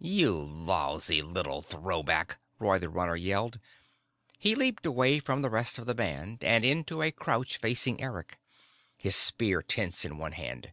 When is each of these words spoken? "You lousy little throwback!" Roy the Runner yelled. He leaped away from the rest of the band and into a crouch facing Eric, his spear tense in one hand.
"You 0.00 0.42
lousy 0.42 1.20
little 1.20 1.60
throwback!" 1.60 2.38
Roy 2.58 2.78
the 2.78 2.88
Runner 2.88 3.16
yelled. 3.16 3.60
He 4.38 4.54
leaped 4.54 4.86
away 4.86 5.18
from 5.18 5.42
the 5.42 5.50
rest 5.50 5.78
of 5.78 5.84
the 5.84 5.94
band 5.94 6.42
and 6.42 6.64
into 6.64 7.02
a 7.02 7.12
crouch 7.12 7.58
facing 7.58 8.00
Eric, 8.00 8.38
his 8.96 9.14
spear 9.14 9.60
tense 9.60 10.06
in 10.06 10.16
one 10.16 10.32
hand. 10.32 10.72